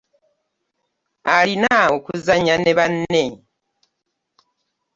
Alina 1.35 1.77
okuzannya 1.95 2.55
ne 2.59 2.71
banne. 2.77 3.25